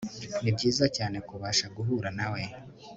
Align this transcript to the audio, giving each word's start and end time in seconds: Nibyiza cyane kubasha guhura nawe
Nibyiza 0.41 0.85
cyane 0.97 1.17
kubasha 1.27 1.65
guhura 1.75 2.09
nawe 2.17 2.41